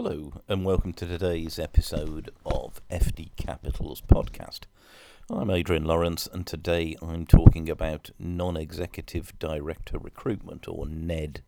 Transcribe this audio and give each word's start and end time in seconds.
Hello, 0.00 0.32
and 0.46 0.64
welcome 0.64 0.92
to 0.92 1.06
today's 1.06 1.58
episode 1.58 2.30
of 2.46 2.80
FD 2.88 3.30
Capital's 3.34 4.00
podcast. 4.00 4.60
I'm 5.28 5.50
Adrian 5.50 5.82
Lawrence, 5.82 6.28
and 6.32 6.46
today 6.46 6.94
I'm 7.02 7.26
talking 7.26 7.68
about 7.68 8.10
non 8.16 8.56
executive 8.56 9.36
director 9.40 9.98
recruitment, 9.98 10.68
or 10.68 10.86
NED 10.86 11.42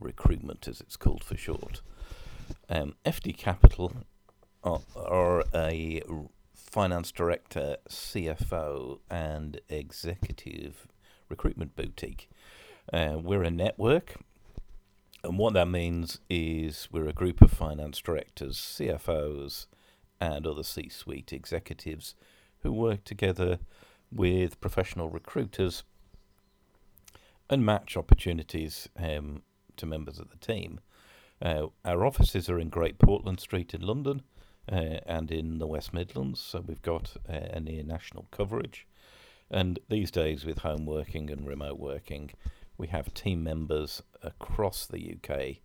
recruitment 0.00 0.66
as 0.68 0.80
it's 0.80 0.96
called 0.96 1.22
for 1.22 1.36
short. 1.36 1.82
Um, 2.70 2.94
FD 3.04 3.36
Capital 3.36 3.92
are, 4.64 4.80
are 4.96 5.44
a 5.54 6.00
finance 6.54 7.12
director, 7.12 7.76
CFO, 7.90 9.00
and 9.10 9.60
executive 9.68 10.88
recruitment 11.28 11.76
boutique. 11.76 12.30
Uh, 12.90 13.18
we're 13.20 13.42
a 13.42 13.50
network 13.50 14.14
and 15.24 15.38
what 15.38 15.54
that 15.54 15.68
means 15.68 16.18
is 16.28 16.88
we're 16.90 17.08
a 17.08 17.12
group 17.12 17.40
of 17.40 17.50
finance 17.50 18.00
directors, 18.00 18.56
CFOs, 18.56 19.66
and 20.20 20.46
other 20.46 20.62
C 20.62 20.88
suite 20.88 21.32
executives 21.32 22.14
who 22.62 22.72
work 22.72 23.04
together 23.04 23.58
with 24.10 24.60
professional 24.60 25.08
recruiters 25.08 25.84
and 27.48 27.64
match 27.64 27.96
opportunities 27.96 28.88
um, 28.96 29.42
to 29.76 29.86
members 29.86 30.18
of 30.18 30.30
the 30.30 30.36
team. 30.36 30.80
Uh, 31.40 31.66
our 31.84 32.04
offices 32.04 32.48
are 32.48 32.58
in 32.58 32.68
Great 32.68 32.98
Portland 32.98 33.40
Street 33.40 33.74
in 33.74 33.80
London 33.80 34.22
uh, 34.70 35.00
and 35.06 35.30
in 35.30 35.58
the 35.58 35.66
West 35.66 35.92
Midlands, 35.92 36.40
so 36.40 36.60
we've 36.60 36.82
got 36.82 37.16
uh, 37.28 37.48
a 37.52 37.60
near 37.60 37.82
national 37.82 38.26
coverage. 38.30 38.86
And 39.50 39.78
these 39.88 40.10
days, 40.10 40.44
with 40.44 40.58
home 40.58 40.86
working 40.86 41.30
and 41.30 41.46
remote 41.46 41.78
working, 41.78 42.30
we 42.82 42.88
have 42.88 43.14
team 43.14 43.44
members 43.44 44.02
across 44.24 44.86
the 44.86 45.14
UK 45.14 45.58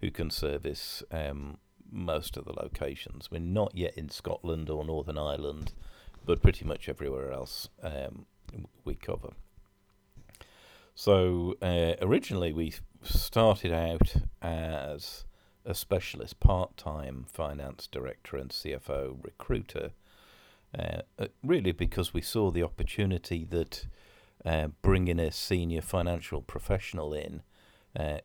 who 0.00 0.10
can 0.10 0.28
service 0.28 1.04
um, 1.12 1.56
most 1.88 2.36
of 2.36 2.44
the 2.46 2.52
locations. 2.52 3.30
We're 3.30 3.38
not 3.38 3.76
yet 3.76 3.96
in 3.96 4.08
Scotland 4.08 4.68
or 4.68 4.84
Northern 4.84 5.16
Ireland, 5.16 5.72
but 6.26 6.42
pretty 6.42 6.64
much 6.64 6.88
everywhere 6.88 7.30
else 7.30 7.68
um, 7.80 8.26
we 8.84 8.96
cover. 8.96 9.34
So 10.96 11.54
uh, 11.62 11.94
originally 12.02 12.52
we 12.52 12.74
started 13.04 13.72
out 13.72 14.16
as 14.42 15.26
a 15.64 15.76
specialist 15.76 16.40
part-time 16.40 17.24
finance 17.28 17.86
director 17.86 18.36
and 18.36 18.50
CFO 18.50 19.24
recruiter, 19.24 19.92
uh, 20.76 21.02
really 21.44 21.70
because 21.70 22.12
we 22.12 22.20
saw 22.20 22.50
the 22.50 22.64
opportunity 22.64 23.44
that 23.44 23.86
uh, 24.44 24.68
bringing 24.82 25.18
a 25.18 25.32
senior 25.32 25.80
financial 25.80 26.42
professional 26.42 27.14
in, 27.14 27.42
uh, 27.98 28.18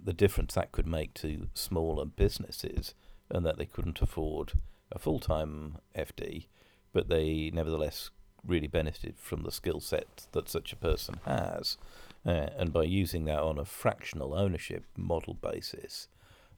the 0.00 0.12
difference 0.12 0.54
that 0.54 0.72
could 0.72 0.86
make 0.86 1.14
to 1.14 1.48
smaller 1.54 2.04
businesses, 2.04 2.94
and 3.30 3.44
that 3.44 3.58
they 3.58 3.66
couldn't 3.66 4.02
afford 4.02 4.52
a 4.92 4.98
full 4.98 5.18
time 5.18 5.78
FD, 5.96 6.46
but 6.92 7.08
they 7.08 7.50
nevertheless 7.52 8.10
really 8.46 8.66
benefited 8.66 9.18
from 9.18 9.42
the 9.42 9.50
skill 9.50 9.80
set 9.80 10.26
that 10.32 10.48
such 10.48 10.72
a 10.72 10.76
person 10.76 11.18
has. 11.24 11.78
Uh, 12.26 12.48
and 12.56 12.72
by 12.72 12.82
using 12.82 13.24
that 13.24 13.40
on 13.40 13.58
a 13.58 13.64
fractional 13.64 14.34
ownership 14.34 14.84
model 14.96 15.34
basis, 15.34 16.08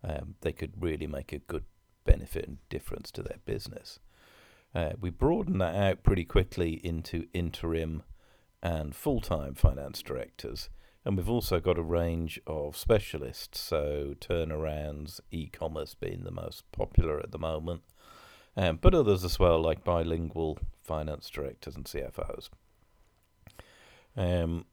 um, 0.05 0.34
they 0.41 0.53
could 0.53 0.73
really 0.80 1.06
make 1.06 1.33
a 1.33 1.39
good 1.39 1.64
benefit 2.05 2.47
and 2.47 2.58
difference 2.69 3.11
to 3.11 3.23
their 3.23 3.39
business. 3.45 3.98
Uh, 4.75 4.92
we 5.01 5.11
broadened 5.11 5.61
that 5.61 5.75
out 5.75 6.03
pretty 6.03 6.25
quickly 6.25 6.75
into 6.84 7.27
interim 7.33 8.03
and 8.62 8.94
full 8.94 9.20
time 9.20 9.54
finance 9.54 10.02
directors. 10.02 10.68
And 11.04 11.16
we've 11.16 11.30
also 11.30 11.60
got 11.60 11.78
a 11.78 11.82
range 11.82 12.40
of 12.48 12.76
specialists, 12.76 13.60
so 13.60 14.14
turnarounds, 14.20 15.20
e 15.30 15.46
commerce 15.46 15.94
being 15.94 16.24
the 16.24 16.32
most 16.32 16.70
popular 16.72 17.20
at 17.20 17.30
the 17.30 17.38
moment, 17.38 17.82
um, 18.56 18.78
but 18.82 18.92
others 18.92 19.22
as 19.22 19.38
well, 19.38 19.60
like 19.60 19.84
bilingual 19.84 20.58
finance 20.82 21.30
directors 21.30 21.77
and 21.77 21.84
CFOs. 21.84 22.48
Um, 24.16 24.64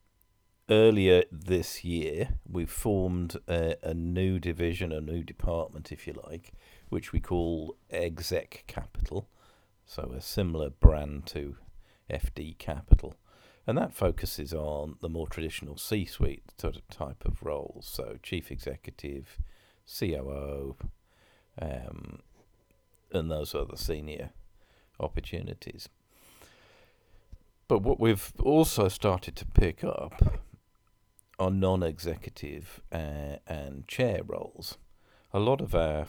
earlier 0.69 1.23
this 1.31 1.83
year, 1.83 2.29
we 2.49 2.66
formed 2.66 3.38
a, 3.47 3.75
a, 3.83 3.93
new 3.93 4.39
division, 4.39 4.91
a 4.91 5.01
new 5.01 5.22
department, 5.22 5.91
if 5.91 6.07
you 6.07 6.19
like, 6.27 6.53
which 6.89 7.11
we 7.11 7.19
call 7.19 7.75
Exec 7.91 8.63
Capital. 8.66 9.29
So, 9.85 10.13
a 10.16 10.22
similar 10.22 10.69
brand 10.69 11.25
to 11.27 11.57
FD 12.09 12.57
Capital 12.57 13.16
and 13.66 13.78
that 13.78 13.94
focuses 13.94 14.53
on 14.53 14.97
the 15.01 15.09
more 15.09 15.28
traditional 15.28 15.78
C-suite 15.78 16.44
sort 16.57 16.75
of 16.75 16.88
type 16.90 17.24
of 17.25 17.44
roles, 17.44 17.90
so 17.91 18.18
chief 18.22 18.51
executive, 18.51 19.38
COO, 20.00 20.75
um, 21.62 22.19
and 23.12 23.31
those 23.31 23.56
other 23.56 23.78
senior 23.78 24.31
opportunities. 25.00 25.88
But 27.68 27.81
what 27.81 28.00
we've 28.00 28.34
also 28.41 28.90
started 28.90 29.35
to 29.38 29.46
pick 29.46 29.84
up 29.84 30.41
are 31.40 31.50
non-executive 31.50 32.81
uh, 32.91 33.38
and 33.47 33.88
chair 33.88 34.22
roles. 34.25 34.78
A 35.34 35.40
lot 35.40 35.62
of 35.62 35.73
our 35.73 36.07